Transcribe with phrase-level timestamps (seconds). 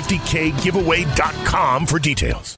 [0.00, 2.56] 150kgiveaway.com for details.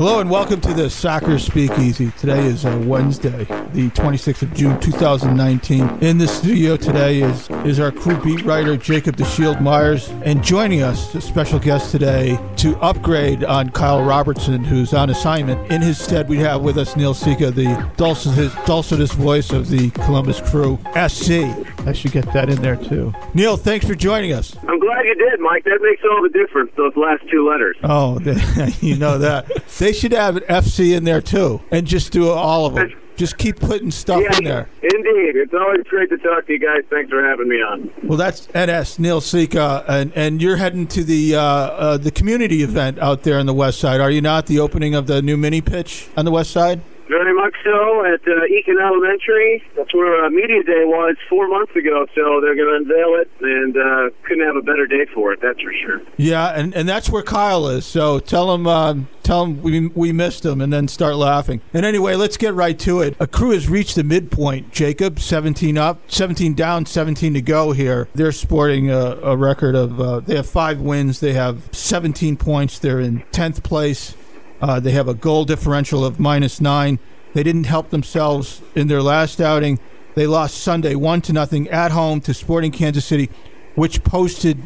[0.00, 2.10] Hello and welcome to the Soccer Speakeasy.
[2.12, 5.86] Today is uh, Wednesday, the 26th of June, 2019.
[6.00, 10.42] In the studio today is is our crew beat writer Jacob the Shield Myers, and
[10.42, 15.70] joining us, a special guest today to upgrade on Kyle Robertson, who's on assignment.
[15.70, 19.90] In his stead, we have with us Neil Sika, the dulcetest, dulcetest voice of the
[19.90, 20.78] Columbus Crew.
[20.92, 21.42] SC.
[21.86, 23.12] I should get that in there too.
[23.34, 24.56] Neil, thanks for joining us.
[24.66, 25.64] I'm glad you did, Mike.
[25.64, 26.70] That makes all the difference.
[26.76, 27.76] Those last two letters.
[27.82, 28.18] Oh,
[28.80, 29.46] you know that.
[29.90, 32.92] They should have an FC in there too, and just do all of them.
[33.16, 34.68] Just keep putting stuff yeah, in there.
[34.84, 35.34] Indeed.
[35.34, 36.84] It's always great to talk to you guys.
[36.88, 37.90] Thanks for having me on.
[38.04, 42.62] Well, that's NS Neil Sika, and and you're heading to the uh, uh, the community
[42.62, 44.46] event out there on the west side, are you not?
[44.46, 46.82] The opening of the new mini pitch on the west side.
[47.10, 49.64] Very much so at uh, Eakin Elementary.
[49.76, 52.06] That's where uh, Media Day was four months ago.
[52.14, 55.40] So they're going to unveil it, and uh, couldn't have a better day for it.
[55.42, 56.02] That's for sure.
[56.16, 57.84] Yeah, and, and that's where Kyle is.
[57.84, 61.60] So tell him um, tell him we we missed him, and then start laughing.
[61.74, 63.16] And anyway, let's get right to it.
[63.18, 64.70] A crew has reached the midpoint.
[64.70, 68.06] Jacob, seventeen up, seventeen down, seventeen to go here.
[68.14, 71.18] They're sporting a, a record of uh, they have five wins.
[71.18, 72.78] They have seventeen points.
[72.78, 74.14] They're in tenth place.
[74.60, 76.98] Uh, they have a goal differential of minus nine.
[77.32, 79.78] They didn't help themselves in their last outing.
[80.14, 83.30] They lost Sunday one to nothing at home to Sporting Kansas City,
[83.74, 84.58] which posted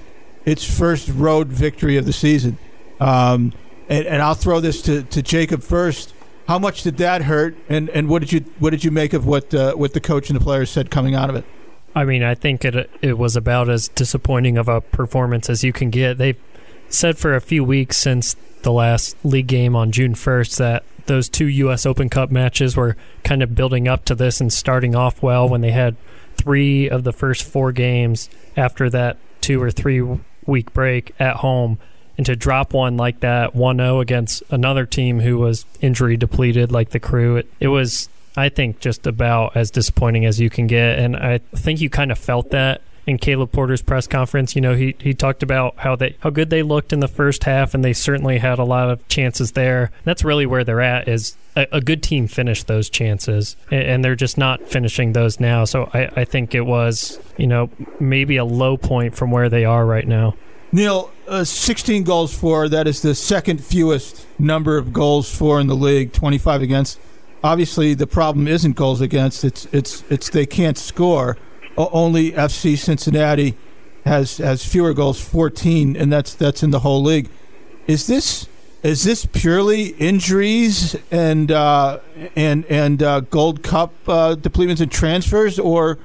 [0.45, 2.59] its first road victory of the season.
[3.01, 3.53] Um,
[3.89, 6.14] and, and I'll throw this to, to Jacob first.
[6.48, 7.57] How much did that hurt?
[7.69, 10.29] And, and what did you what did you make of what uh, what the coach
[10.29, 11.45] and the players said coming out of it?
[11.95, 15.73] I mean, I think it it was about as disappointing of a performance as you
[15.73, 16.19] can get.
[16.19, 16.39] They've
[16.89, 21.29] said for a few weeks since the last league game on June 1st that those
[21.29, 21.86] two U.S.
[21.86, 25.61] Open Cup matches were kind of building up to this and starting off well when
[25.61, 25.97] they had
[26.36, 30.02] three of the first four games after that two or three
[30.47, 31.79] week break at home.
[32.17, 36.70] And to drop one like that, 1 0 against another team who was injury depleted
[36.70, 40.69] like the crew, it, it was, I think, just about as disappointing as you can
[40.69, 40.98] get.
[40.98, 44.55] And I think you kind of felt that in Caleb Porter's press conference.
[44.55, 47.45] You know, he, he talked about how they how good they looked in the first
[47.45, 49.91] half, and they certainly had a lot of chances there.
[50.05, 51.09] That's really where they're at.
[51.09, 55.64] Is a, good team finished those chances, and, and, they're just not finishing those now.
[55.64, 57.70] So I, I think it was you know
[58.01, 60.35] maybe a low point from where they are right now.
[60.73, 65.69] Neil, uh, 16 goals for that is the second fewest number of goals for in
[65.69, 66.98] the league, 25 against.
[67.45, 71.37] Obviously, the problem isn't goals against; it's it's it's they can't score
[71.77, 73.57] only FC Cincinnati
[74.05, 77.29] has has fewer goals, 14, and that's that's in the whole league.
[77.86, 78.48] Is this
[78.83, 82.01] is this purely injuries and uh,
[82.36, 85.98] and and uh, Gold Cup uh, depletions and transfers, or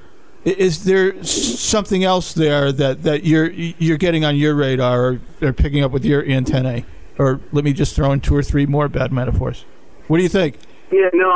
[0.46, 5.53] is there something else there that, that you're you're getting on your radar or, or
[5.53, 6.85] picking up with your antennae?
[7.18, 9.66] Or let me just throw in two or three more bad metaphors.
[10.08, 10.56] What do you think?
[10.90, 11.29] Yeah, no,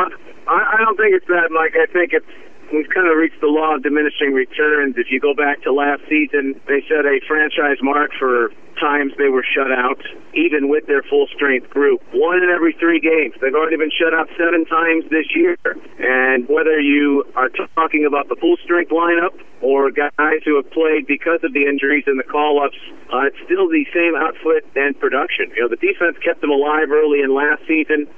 [0.48, 1.74] I, I don't think it's that, Mike.
[1.76, 2.26] I think it's
[2.74, 4.96] we've kind of reached the law of diminishing returns.
[4.98, 8.50] If you go back to last season, they set a franchise mark for
[8.82, 10.02] times they were shut out,
[10.34, 12.02] even with their full strength group.
[12.12, 13.36] One in every three games.
[13.40, 15.58] They've already been shut out seven times this year.
[16.00, 21.08] And whether you are talking about the full strength lineup or guys who have played
[21.08, 22.78] because of the injuries and the call ups,
[23.14, 25.54] uh, it's still the same output and production.
[25.56, 28.10] You know, the defense kept them alive early in last season.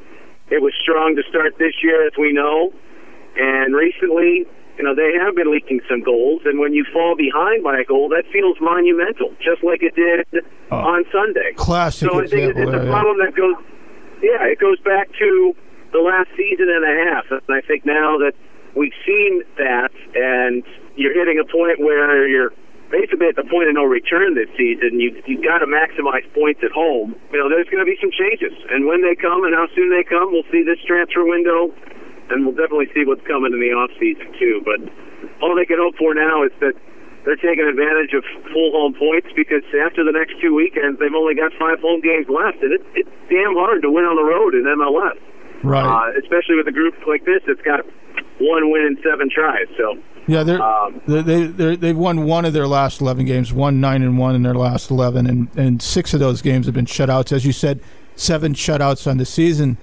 [0.49, 2.72] It was strong to start this year, as we know.
[3.38, 4.46] And recently,
[4.78, 7.85] you know, they have been leaking some goals, and when you fall behind by a
[7.85, 11.53] goal, that feels monumental, just like it did oh, on Sunday.
[11.55, 13.55] Classic so I think it's a problem that goes,
[14.22, 15.55] yeah, it goes back to
[15.93, 18.34] the last season and a half, and I think now that
[18.76, 20.64] we've seen that, and
[20.96, 22.52] you're hitting a point where you're
[22.91, 24.99] basically at the point of no return this season.
[24.99, 27.16] You you've got to maximize points at home.
[27.31, 29.90] You know, there's going to be some changes, and when they come and how soon
[29.90, 31.73] they come, we'll see this transfer window
[32.29, 34.61] and we'll definitely see what's coming in the off season too.
[34.66, 34.81] But
[35.41, 36.73] all they can hope for now is that
[37.25, 38.23] they're taking advantage of
[38.53, 42.29] full home points because after the next two weekends, they've only got five home games
[42.29, 45.17] left, and it, it's damn hard to win on the road in MLS.
[45.63, 45.81] Right.
[45.81, 47.81] Uh, especially with a group like this that's got
[48.39, 49.66] one win in seven tries.
[49.78, 49.97] So
[50.28, 54.03] Yeah, they're, Um, they they they've won one of their last eleven games, won nine
[54.03, 57.31] and one in their last eleven, and and six of those games have been shutouts.
[57.31, 57.79] As you said,
[58.16, 59.78] seven shutouts on the season.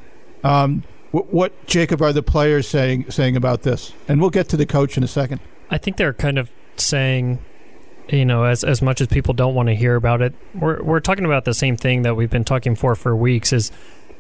[0.45, 3.93] Um, what, what Jacob are the players saying saying about this?
[4.09, 5.41] And we'll get to the coach in a second.
[5.71, 7.39] I think they're kind of saying,
[8.09, 11.01] you know, as as much as people don't want to hear about it, we're we're
[11.01, 13.53] talking about the same thing that we've been talking for for weeks.
[13.53, 13.71] Is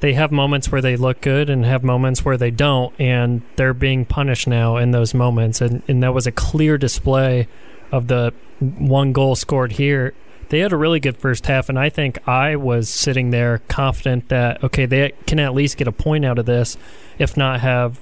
[0.00, 3.74] they have moments where they look good and have moments where they don't, and they're
[3.74, 7.48] being punished now in those moments, and and that was a clear display
[7.90, 10.14] of the one goal scored here.
[10.52, 14.28] They had a really good first half, and I think I was sitting there confident
[14.28, 16.76] that okay, they can at least get a point out of this,
[17.18, 17.98] if not have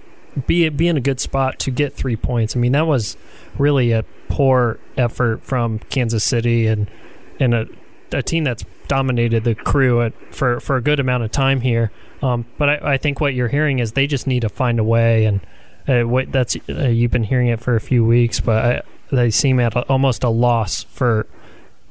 [0.49, 2.57] be be in a good spot to get three points.
[2.57, 3.17] I mean, that was
[3.57, 6.91] really a poor effort from Kansas City and
[7.39, 7.67] and a,
[8.11, 11.93] a team that's dominated the crew at, for for a good amount of time here.
[12.21, 14.85] Um, but I, I think what you're hearing is they just need to find a
[14.85, 15.41] way, and
[15.87, 18.83] uh, what that's uh, you've been hearing it for a few weeks, but I,
[19.13, 21.29] they seem at almost a loss for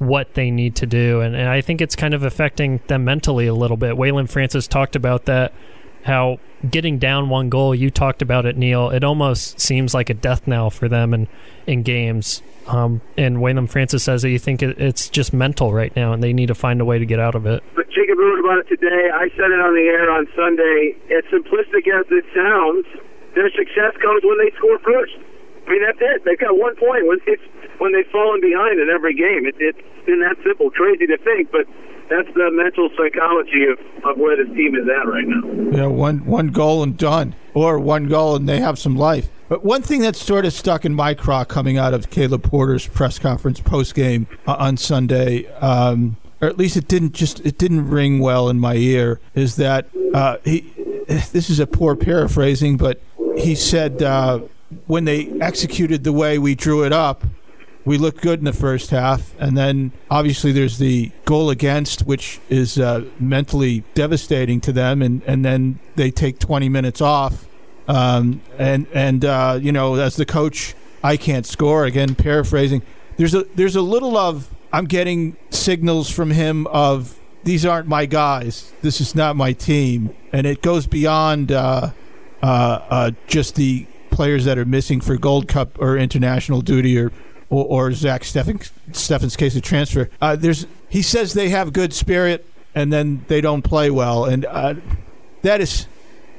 [0.00, 3.46] what they need to do, and, and I think it's kind of affecting them mentally
[3.46, 3.96] a little bit.
[3.96, 5.52] Waylon Francis talked about that,
[6.04, 7.74] how getting down one goal.
[7.74, 8.88] You talked about it, Neil.
[8.88, 11.28] It almost seems like a death knell for them in
[11.66, 12.42] in games.
[12.66, 16.22] Um, and Waylon Francis says that you think it, it's just mental right now, and
[16.22, 17.62] they need to find a way to get out of it.
[17.76, 19.10] But Jacob wrote about it today.
[19.12, 20.96] I said it on the air on Sunday.
[21.12, 22.86] As simplistic as it sounds,
[23.34, 25.12] their success comes when they score first.
[25.70, 26.24] I mean, that's it.
[26.24, 27.06] They've got one point.
[27.06, 27.42] When it's
[27.78, 29.46] when they've fallen behind in every game.
[29.46, 30.68] It, it's been that simple.
[30.70, 31.64] Crazy to think, but
[32.10, 35.78] that's the mental psychology of, of where this team is at right now.
[35.78, 39.30] Yeah, one one goal and done, or one goal and they have some life.
[39.48, 42.88] But one thing that's sort of stuck in my craw coming out of Caleb Porter's
[42.88, 47.58] press conference post game uh, on Sunday, um, or at least it didn't just it
[47.58, 50.72] didn't ring well in my ear, is that uh, he.
[51.06, 53.00] This is a poor paraphrasing, but
[53.36, 54.40] he said uh,
[54.86, 57.24] when they executed the way we drew it up,
[57.84, 62.38] we looked good in the first half, and then obviously there's the goal against, which
[62.48, 67.46] is uh, mentally devastating to them, and, and then they take 20 minutes off,
[67.88, 71.84] um, and and uh, you know as the coach, I can't score.
[71.84, 72.14] Again.
[72.14, 72.82] Paraphrasing,
[73.16, 78.06] there's a there's a little of I'm getting signals from him of these aren't my
[78.06, 81.90] guys, this is not my team, and it goes beyond uh,
[82.42, 83.86] uh, uh, just the
[84.20, 87.10] players that are missing for Gold Cup or international duty or
[87.48, 90.10] or, or Zach Steffen, Steffen's case of transfer.
[90.20, 92.44] Uh, there's he says they have good spirit
[92.74, 94.74] and then they don't play well, and uh,
[95.40, 95.86] that is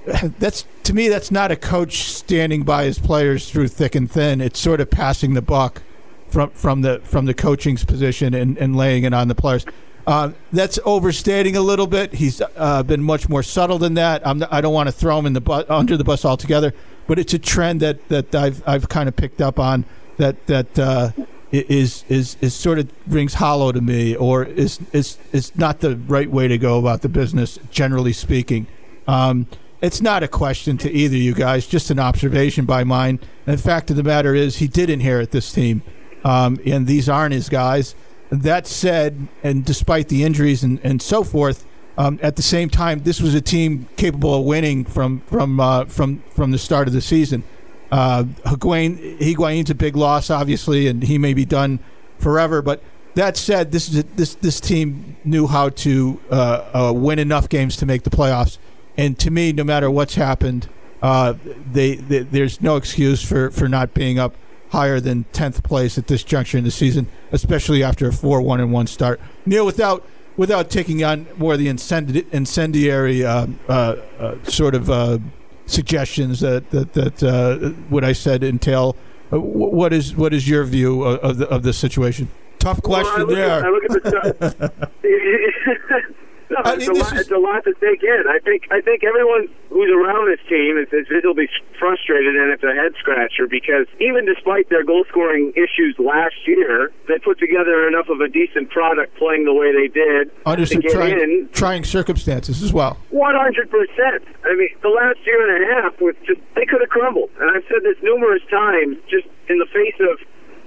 [0.37, 4.41] that's to me that's not a coach standing by his players through thick and thin.
[4.41, 5.81] It's sort of passing the buck
[6.29, 9.65] from from the from the coaching's position and, and laying it on the players.
[10.05, 12.13] Uh, that's overstating a little bit.
[12.13, 14.25] He's uh, been much more subtle than that.
[14.25, 16.73] I'm, I don't want to throw him in the bu- under the bus altogether,
[17.11, 19.83] but it's a trend that, that I've I've kind of picked up on
[20.15, 21.11] that that uh,
[21.51, 25.97] is is is sort of rings hollow to me, or is is is not the
[25.97, 28.65] right way to go about the business, generally speaking.
[29.09, 29.47] Um,
[29.81, 33.19] it's not a question to either you guys, just an observation by mine.
[33.45, 35.83] And the fact of the matter is, he did inherit this team,
[36.23, 37.93] um, and these aren't his guys.
[38.29, 41.65] That said, and despite the injuries and, and so forth,
[41.97, 45.85] um, at the same time, this was a team capable of winning from from uh,
[45.85, 47.43] from from the start of the season.
[47.91, 51.79] Uh, Higuain, Higuain's a big loss, obviously, and he may be done
[52.19, 52.61] forever.
[52.61, 52.81] But
[53.15, 56.35] that said, this is a, this this team knew how to uh,
[56.73, 58.57] uh, win enough games to make the playoffs.
[58.97, 60.69] And to me, no matter what's happened,
[61.01, 61.33] uh,
[61.71, 64.35] they, they there's no excuse for, for not being up
[64.69, 68.61] higher than tenth place at this juncture in the season, especially after a four one
[68.61, 69.19] and one start.
[69.45, 70.05] Neil, without
[70.37, 73.71] without taking on more of the incendi- incendiary uh, uh,
[74.19, 75.19] uh, sort of uh,
[75.65, 78.95] suggestions that that, that uh, what I said entail.
[79.31, 82.29] Uh, what is what is your view of, of the of the situation?
[82.59, 83.59] Tough question well, there.
[83.59, 84.89] At, I look at the.
[86.51, 88.23] No, I it's, a lot, is- it's a lot to take in.
[88.27, 91.47] I think I think everyone who's around this team is, is visibly
[91.79, 96.91] frustrated, and it's a head scratcher because even despite their goal scoring issues last year,
[97.07, 100.73] they put together enough of a decent product playing the way they did Under to
[100.73, 101.49] some get trying, in.
[101.53, 102.97] trying circumstances as well.
[103.11, 104.27] One hundred percent.
[104.43, 107.49] I mean, the last year and a half was just they could have crumbled, and
[107.55, 108.97] I've said this numerous times.
[109.09, 110.19] Just in the face of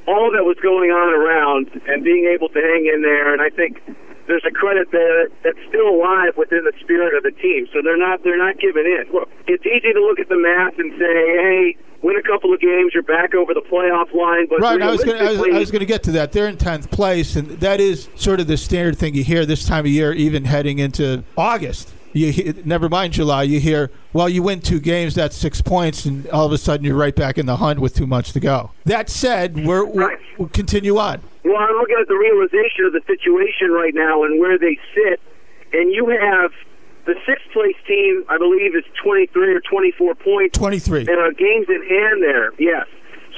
[0.06, 3.50] all that was going on around, and being able to hang in there, and I
[3.50, 3.80] think
[4.26, 7.66] there's a credit there that's still alive within the spirit of the team.
[7.72, 9.04] So they're not they're not giving in.
[9.12, 11.76] Well, it's easy to look at the math and say, hey.
[12.02, 14.46] Win a couple of games, you're back over the playoff line.
[14.50, 16.32] But Right, I was going to I was, I was going to get to that.
[16.32, 19.64] They're in tenth place, and that is sort of the standard thing you hear this
[19.66, 21.94] time of year, even heading into August.
[22.14, 23.42] You he- never mind July.
[23.42, 26.86] You hear, well, you win two games, that's six points, and all of a sudden
[26.86, 28.70] you're right back in the hunt with two months to go.
[28.86, 30.18] That said, we're, we're Right.
[30.38, 31.20] we'll continue on.
[31.44, 35.20] Well, I'm looking at the realization of the situation right now and where they sit,
[35.74, 36.50] and you have
[37.04, 40.56] the sixth place team, I believe, is 23 or 24 points.
[40.58, 41.00] Twenty three.
[41.00, 42.52] and uh, games in hand there.
[42.58, 42.86] Yes.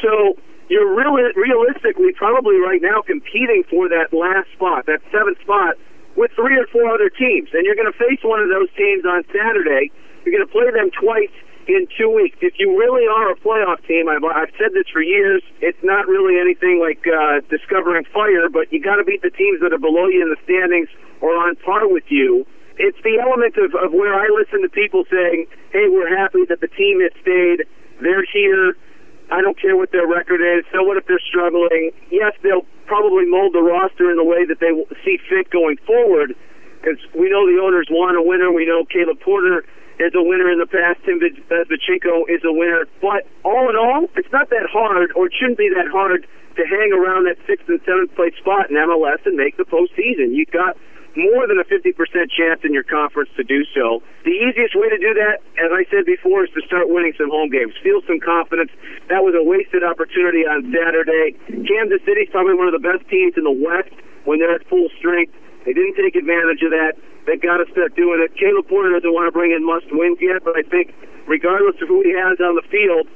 [0.02, 0.36] So
[0.68, 5.74] you're really realistically probably right now competing for that last spot, that seventh spot,
[6.16, 9.04] with three or four other teams, and you're going to face one of those teams
[9.04, 9.92] on Saturday.
[10.24, 11.32] You're going to play them twice
[11.68, 12.38] in two weeks.
[12.40, 15.42] If you really are a playoff team, I've, I've said this for years.
[15.60, 19.60] It's not really anything like uh, discovering fire, but you got to beat the teams
[19.60, 20.88] that are below you in the standings
[21.20, 22.46] or on par with you
[22.78, 26.60] it's the element of, of where I listen to people saying, "Hey, we're happy that
[26.60, 27.64] the team has stayed.
[28.00, 28.76] They're here.
[29.30, 30.64] I don't care what their record is.
[30.72, 31.90] So what if they're struggling?
[32.10, 34.70] Yes, they'll probably mold the roster in the way that they
[35.04, 36.34] see fit going forward,
[36.78, 38.52] because we know the owners want a winner.
[38.52, 39.66] We know Caleb Porter
[39.98, 41.02] is a winner in the past.
[41.04, 42.86] Tim Vichenko uh, is a winner.
[43.02, 46.62] But all in all, it's not that hard, or it shouldn't be that hard to
[46.64, 50.32] hang around that sixth and seventh place spot in MLS and make the postseason.
[50.32, 50.76] You've got
[51.16, 51.96] more than a 50%
[52.30, 54.04] chance in your conference to do so.
[54.24, 57.32] The easiest way to do that, as I said before, is to start winning some
[57.32, 57.72] home games.
[57.82, 58.70] Feel some confidence.
[59.08, 61.34] That was a wasted opportunity on Saturday.
[61.48, 63.92] Kansas City's probably one of the best teams in the West
[64.28, 65.32] when they're at full strength.
[65.64, 66.94] They didn't take advantage of that.
[67.26, 68.30] They've got to start doing it.
[68.38, 70.94] Caleb Porter doesn't want to bring in must wins yet, but I think
[71.26, 73.10] regardless of who he has on the field,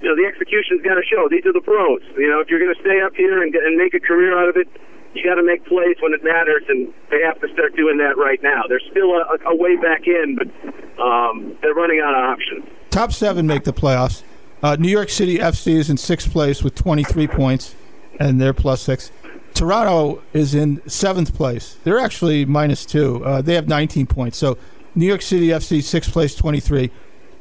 [0.00, 1.28] you know, the execution's got to show.
[1.28, 2.00] These are the pros.
[2.16, 4.48] You know, if you're going to stay up here and, and make a career out
[4.48, 4.68] of it,
[5.14, 8.16] you got to make plays when it matters, and they have to start doing that
[8.16, 8.62] right now.
[8.68, 12.64] They're still a, a way back in, but um, they're running out of options.
[12.90, 14.22] Top seven make the playoffs.
[14.62, 17.74] Uh, New York City FC is in sixth place with 23 points,
[18.18, 19.10] and they're plus six.
[19.54, 21.76] Toronto is in seventh place.
[21.82, 23.24] They're actually minus two.
[23.24, 24.38] Uh, they have 19 points.
[24.38, 24.58] So
[24.94, 26.90] New York City FC, sixth place, 23.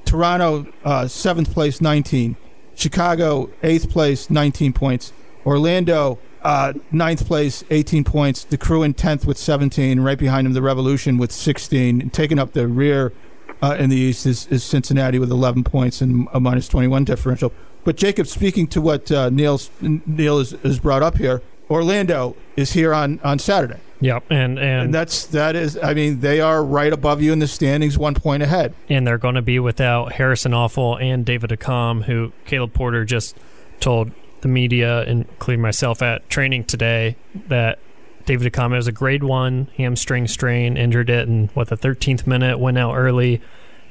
[0.06, 2.36] Toronto, uh, seventh place, 19.
[2.76, 5.14] Chicago, eighth place, 19 points.
[5.46, 8.44] Orlando, uh, ninth place, 18 points.
[8.44, 10.00] The crew in 10th with 17.
[10.00, 12.02] Right behind them, the Revolution with 16.
[12.02, 13.14] And taking up the rear
[13.62, 17.52] uh, in the East is, is Cincinnati with 11 points and a minus 21 differential.
[17.84, 22.74] But Jacob, speaking to what uh, Neil's, Neil has, has brought up here, Orlando is
[22.74, 23.80] here on, on Saturday.
[24.02, 27.40] Yep, and and, And that's that is I mean they are right above you in
[27.40, 28.74] the standings, one point ahead.
[28.88, 33.36] and they're going to be without Harrison Afful and David Accam, who Caleb Porter just
[33.82, 37.16] told the media, including myself, at training today
[37.48, 37.80] that
[38.26, 42.60] David Accam has a grade one hamstring strain, injured it in what the 13th minute,
[42.60, 43.42] went out early,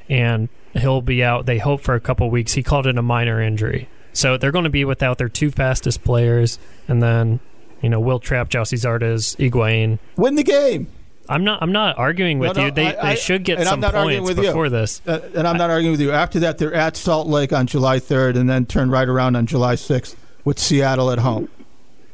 [0.08, 1.46] and he'll be out.
[1.46, 2.52] They hope for a couple weeks.
[2.52, 6.04] He called it a minor injury, so they're going to be without their two fastest
[6.04, 7.40] players, and then
[7.82, 9.98] you know Wil Trapp, Gyasi Zardes, Higuain.
[10.16, 10.88] Win the game.
[11.30, 11.60] I'm not.
[11.62, 12.72] I'm not arguing with No, no, you.
[12.72, 14.44] They I- I- they should get some points with you.
[14.44, 15.02] before this.
[15.06, 16.10] Uh, and I'm not arguing with you.
[16.10, 19.44] After that, they're at Salt Lake on July 3rd, and then turn right around on
[19.44, 20.14] July 6th
[20.44, 21.48] with Seattle at home.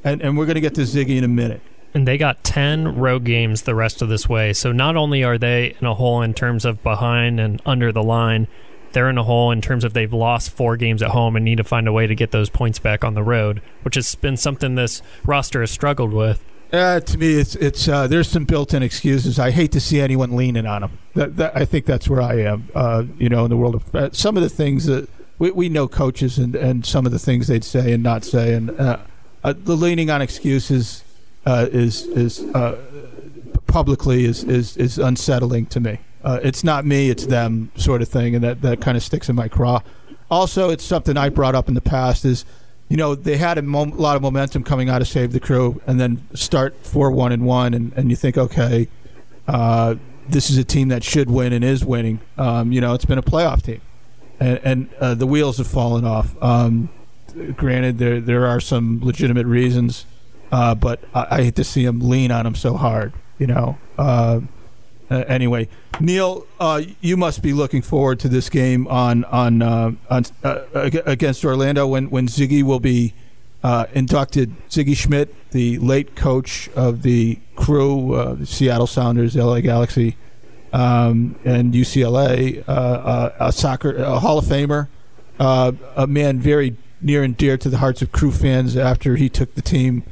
[0.03, 1.63] And and we're going to get to Sigi in a minute.
[1.95, 4.53] And they got 10 road games the rest of this way.
[4.53, 8.03] So not only are they in a hole in terms of behind and under the
[8.03, 8.49] line,
[8.95, 11.59] they're in a hole in terms of they've lost four games at home and need
[11.59, 14.37] to find a way to get those points back on the road, which has been
[14.37, 16.43] something this roster has struggled with.
[16.73, 19.39] Uh, to me, it's it's uh, there's some built-in excuses.
[19.39, 20.99] I hate to see anyone leaning on them.
[21.15, 22.69] That, that I think that's where I am.
[22.75, 25.09] Uh, you know, in the world of uh, some of the things that
[25.45, 28.55] we, we know coaches and, and some of the things they'd say and not say,
[28.55, 28.99] and uh,
[29.43, 31.05] uh, the leaning on excuses
[31.45, 32.81] uh, is is uh,
[33.67, 35.99] publicly is, is is unsettling to me.
[36.23, 39.29] Uh, it's not me, it's them, sort of thing, and that that kind of sticks
[39.29, 39.83] in my craw.
[40.31, 42.47] Also, it's something I brought up in the past is
[42.89, 45.81] you know, they had a mom- lot of momentum coming out of Save the Crew,
[45.87, 48.89] and then start four one and one, and, and you think, okay,
[49.49, 49.95] uh,
[50.29, 52.21] this is a team that should win and is winning.
[52.39, 53.81] Um, you know, it's been a playoff team,
[54.41, 56.41] and, and uh, the wheels have fallen off.
[56.43, 56.89] Um,
[57.57, 60.07] granted, there there are some legitimate reasons,
[60.53, 63.13] uh, but I, I hate to see them lean on them so hard.
[63.39, 63.79] You know.
[63.99, 64.41] Uh,
[65.11, 65.69] uh, anyway,
[66.01, 70.25] Neil, uh, you must be looking forward to this game on on uh, on
[70.83, 73.15] against Orlando when when Sigi will be
[73.93, 74.55] inducted.
[74.69, 80.17] Sigi Schmid, the late coach of the crew, the Seattle Sounders, LA Galaxy,
[80.75, 84.89] um, and UCLA, uh, uh, a soccer a Hall of Famer,
[85.39, 89.29] uh, a man very near and dear to the hearts of crew fans after he
[89.29, 90.03] took the team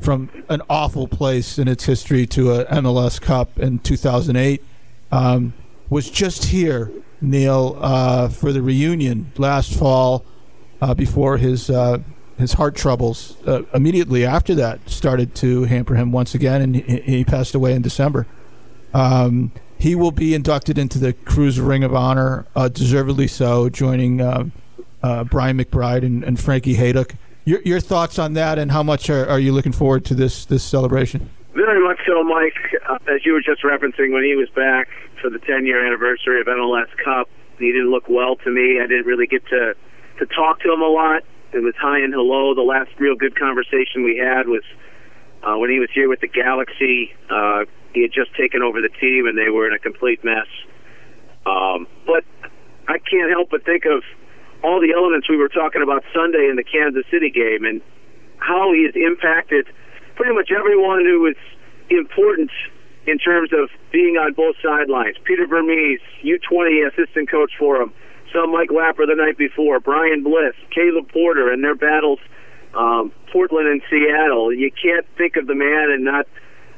[0.00, 4.62] from an awful place in its history to a MLS Cup in 2008.
[5.12, 5.52] Um,
[5.90, 10.24] was just here, Neil, uh, for the reunion last fall
[10.80, 11.98] uh, before his uh,
[12.38, 13.36] his heart troubles.
[13.46, 17.74] Uh, immediately after that, started to hamper him once again, and he, he passed away
[17.74, 18.26] in December.
[18.94, 24.20] Um, he will be inducted into the Crew's Ring of Honor, uh, deservedly so, joining
[24.20, 24.44] uh,
[25.02, 27.14] uh, Brian McBride and, and Frankie Hejduk.
[27.44, 30.46] Your, your thoughts on that, and how much are, are you looking forward to this
[30.46, 31.30] this celebration?
[31.54, 32.54] Very much so, Mike.
[32.88, 34.88] Uh, as you were just referencing, when he was back
[35.22, 37.28] for the 10 year anniversary of MLS Cup,
[37.58, 38.80] he didn't look well to me.
[38.80, 39.74] I didn't really get to
[40.18, 41.22] to talk to him a lot.
[41.52, 42.54] It was hi and hello.
[42.54, 44.62] The last real good conversation we had was
[45.42, 47.14] uh, when he was here with the Galaxy.
[47.30, 47.64] Uh,
[47.96, 50.46] he had just taken over the team, and they were in a complete mess.
[51.48, 52.28] Um, but
[52.86, 54.04] I can't help but think of
[54.62, 57.80] all the elements we were talking about Sunday in the Kansas City game and
[58.36, 59.64] how he has impacted
[60.14, 61.36] pretty much everyone who was
[61.88, 62.50] important
[63.06, 65.16] in terms of being on both sidelines.
[65.24, 67.92] Peter Vermes, U20 assistant coach for him,
[68.32, 72.18] saw Mike Lapper the night before, Brian Bliss, Caleb Porter, and their battles,
[72.74, 74.52] um, Portland and Seattle.
[74.52, 76.26] You can't think of the man and not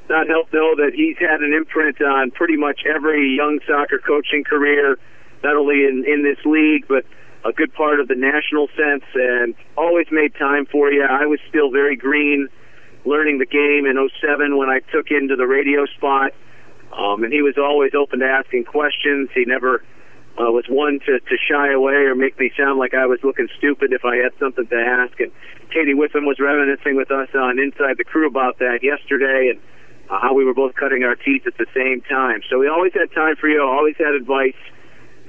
[0.08, 4.44] not help know that he's had an imprint on pretty much every young soccer coaching
[4.44, 4.98] career,
[5.42, 7.04] not only in in this league but
[7.44, 11.04] a good part of the national sense, and always made time for you.
[11.04, 12.48] I was still very green
[13.04, 16.32] learning the game in 07 when I took into the radio spot.
[16.92, 19.30] Um, and he was always open to asking questions.
[19.34, 19.84] He never
[20.38, 23.48] uh, was one to, to shy away or make me sound like I was looking
[23.56, 25.18] stupid if I had something to ask.
[25.20, 25.30] And
[25.70, 29.60] Katie Witham was reminiscing with us on Inside the Crew about that yesterday and
[30.10, 32.40] uh, how we were both cutting our teeth at the same time.
[32.48, 34.58] So he always had time for you, always had advice.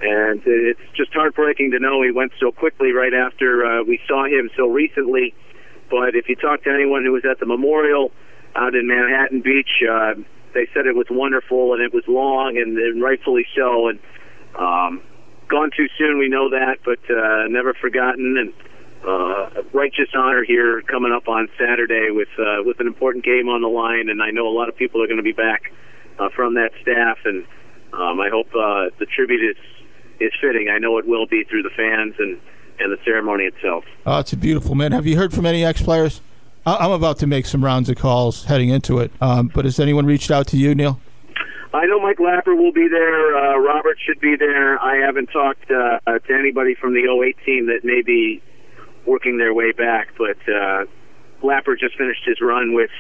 [0.01, 4.25] And it's just heartbreaking to know he went so quickly right after uh, we saw
[4.25, 5.33] him so recently.
[5.89, 8.11] But if you talk to anyone who was at the memorial
[8.55, 10.13] out in Manhattan Beach, uh,
[10.53, 13.89] they said it was wonderful and it was long and, and rightfully so.
[13.89, 13.99] And
[14.55, 15.01] um,
[15.49, 18.37] gone too soon, we know that, but uh, never forgotten.
[18.37, 18.53] And
[19.07, 23.61] uh, righteous honor here coming up on Saturday with uh, with an important game on
[23.61, 24.09] the line.
[24.09, 25.71] And I know a lot of people are going to be back
[26.19, 27.45] uh, from that staff, and
[27.93, 29.57] um, I hope uh, the tribute is
[30.19, 30.69] is fitting.
[30.69, 32.39] I know it will be through the fans and
[32.79, 33.83] and the ceremony itself.
[34.05, 34.91] Oh, it's a beautiful man.
[34.91, 36.21] Have you heard from any ex players?
[36.65, 40.05] I'm about to make some rounds of calls heading into it, um, but has anyone
[40.05, 40.99] reached out to you, Neil?
[41.73, 43.37] I know Mike Lapper will be there.
[43.37, 44.79] Uh, Robert should be there.
[44.81, 48.41] I haven't talked uh, to anybody from the 08 team that may be
[49.09, 50.85] working their way back, but uh,
[51.41, 52.91] Lapper just finished his run with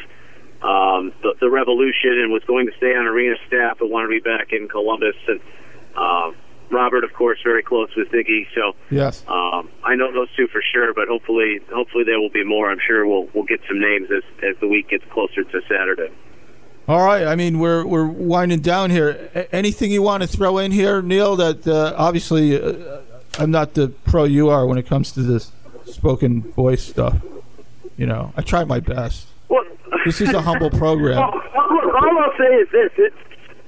[0.61, 4.11] um, the, the Revolution and was going to stay on arena staff, but wanted to
[4.11, 5.15] be back in Columbus.
[5.27, 5.39] And
[5.95, 6.31] uh,
[6.71, 8.47] Robert, of course, very close with Sigi.
[8.53, 10.93] So yes, um, I know those two for sure.
[10.93, 12.69] But hopefully, hopefully there will be more.
[12.69, 16.11] I'm sure we'll we'll get some names as as the week gets closer to Saturday.
[16.87, 17.25] All right.
[17.25, 19.29] I mean, we're we're winding down here.
[19.33, 21.35] A- anything you want to throw in here, Neil?
[21.35, 23.01] That uh, obviously uh,
[23.39, 25.51] I'm not the pro you are when it comes to this
[25.93, 27.21] spoken voice stuff.
[27.97, 29.27] You know, I try my best.
[29.49, 29.63] Well,
[30.05, 31.31] this is a humble program.
[31.79, 33.15] Well, all I'll say is this: it's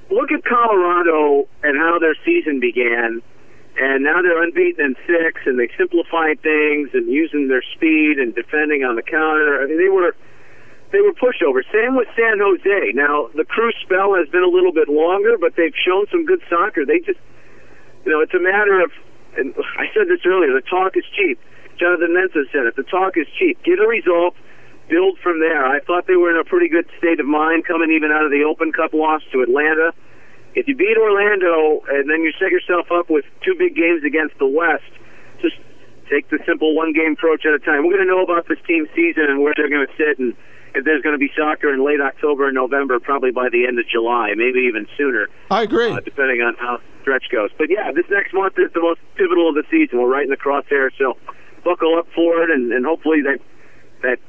[0.10, 3.21] look at Colorado and how their season began,
[3.77, 8.36] and now they're unbeaten in six, and they simplified things and using their speed and
[8.36, 9.62] defending on the counter.
[9.62, 10.15] I mean, they were
[10.91, 11.63] they were pushovers.
[11.71, 12.91] Same with San Jose.
[12.93, 16.41] Now the Crew's spell has been a little bit longer, but they've shown some good
[16.49, 16.86] soccer.
[16.86, 17.19] They just,
[18.05, 18.91] you know, it's a matter of.
[19.38, 20.53] And I said this earlier.
[20.53, 21.39] The talk is cheap.
[21.79, 22.75] Jonathan Mensah said it.
[22.75, 23.62] The talk is cheap.
[23.63, 24.36] Get a result
[24.91, 25.65] build from there.
[25.65, 28.31] I thought they were in a pretty good state of mind coming even out of
[28.31, 29.95] the Open Cup loss to Atlanta.
[30.53, 34.38] If you beat Orlando and then you set yourself up with two big games against
[34.38, 34.91] the West,
[35.41, 35.55] just
[36.12, 37.88] take the simple one game approach at a time.
[37.88, 40.36] We're going to know about this team season and where they're going to sit and
[40.73, 43.77] if there's going to be soccer in late October and November, probably by the end
[43.77, 45.27] of July, maybe even sooner.
[45.49, 45.91] I agree.
[45.91, 47.49] Uh, depending on how stretch goes.
[47.57, 49.99] But yeah, this next month is the most pivotal of the season.
[49.99, 51.17] We're right in the crosshairs, so
[51.63, 53.39] buckle up for it, and, and hopefully that
[54.04, 54.19] that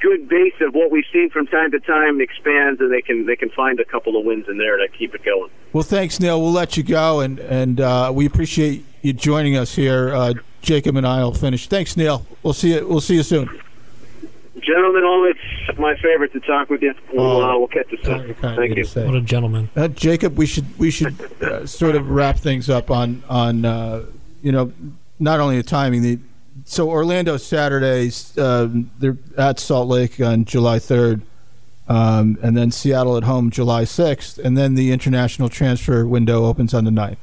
[0.00, 3.36] good base of what we've seen from time to time expands, and they can they
[3.36, 5.50] can find a couple of wins in there to keep it going.
[5.72, 6.40] Well, thanks, Neil.
[6.40, 10.14] We'll let you go, and and uh, we appreciate you joining us here.
[10.14, 11.68] Uh, Jacob and I will finish.
[11.68, 12.26] Thanks, Neil.
[12.42, 12.86] We'll see you.
[12.88, 13.48] We'll see you soon.
[14.60, 15.36] Gentlemen, always
[15.78, 16.94] my favorite to talk with you.
[17.12, 18.34] We'll, Oh, uh, we'll catch you soon.
[18.34, 18.84] Thank you.
[18.86, 19.68] What a gentleman.
[19.76, 24.06] Uh, Jacob, we should we should uh, sort of wrap things up on on uh,
[24.42, 24.72] you know
[25.20, 26.18] not only the timing the
[26.64, 31.22] so Orlando Saturdays um, they're at Salt Lake on July third,
[31.88, 36.74] um, and then Seattle at home July sixth, and then the international transfer window opens
[36.74, 37.18] on the 9th.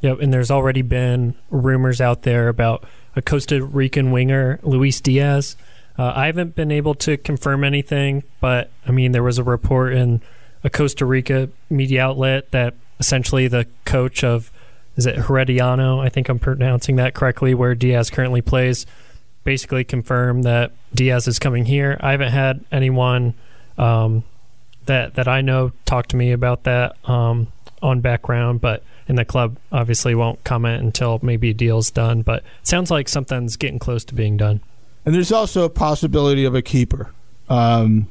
[0.00, 5.56] Yep, and there's already been rumors out there about a Costa Rican winger, Luis Diaz.
[5.98, 9.94] Uh, I haven't been able to confirm anything, but I mean, there was a report
[9.94, 10.20] in
[10.62, 14.50] a Costa Rica media outlet that essentially the coach of
[14.96, 16.00] is it Herediano?
[16.00, 18.86] I think I'm pronouncing that correctly, where Diaz currently plays,
[19.44, 21.96] basically confirmed that Diaz is coming here.
[22.00, 23.34] I haven't had anyone
[23.78, 24.24] um,
[24.86, 26.96] that that I know talk to me about that.
[27.08, 27.48] Um,
[27.82, 32.22] on background, but and the club obviously won't comment until maybe a deal's done.
[32.22, 34.60] But it sounds like something's getting close to being done.
[35.04, 37.12] And there's also a possibility of a keeper
[37.48, 38.08] um,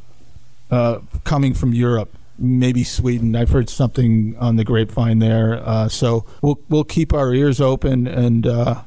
[0.71, 3.35] uh, coming from Europe, maybe Sweden.
[3.35, 5.61] I've heard something on the grapevine there.
[5.63, 8.81] Uh, so we'll we'll keep our ears open and uh,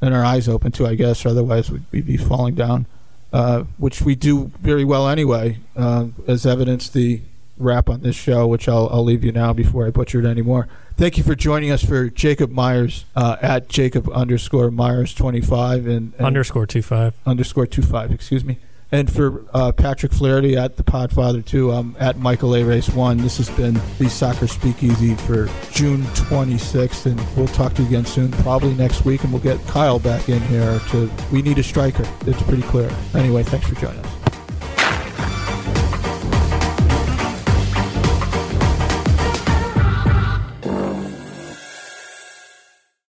[0.00, 1.24] and our eyes open too, I guess.
[1.26, 2.86] Otherwise, we'd, we'd be falling down,
[3.32, 7.20] uh, which we do very well anyway, uh, as evidence the
[7.58, 10.68] wrap on this show, which I'll, I'll leave you now before I butcher it anymore.
[10.98, 15.86] Thank you for joining us for Jacob Myers uh, at Jacob underscore Myers twenty five
[15.86, 17.14] and, and Underscore two five.
[17.24, 18.12] underscore two five.
[18.12, 18.58] Excuse me.
[18.92, 23.16] And for uh, Patrick Flaherty at the Podfather two, um, at Michael A Race one.
[23.18, 27.88] This has been the Soccer Speakeasy for June twenty sixth, and we'll talk to you
[27.88, 30.80] again soon, probably next week, and we'll get Kyle back in here.
[30.90, 32.04] To we need a striker.
[32.26, 32.90] It's pretty clear.
[33.12, 34.25] Anyway, thanks for joining us.